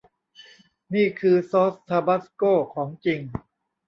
[0.93, 3.19] นี่คือซอสทาบาสโก้ของจริง